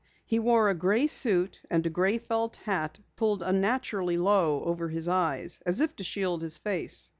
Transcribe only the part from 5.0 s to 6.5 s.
eyes as if to shield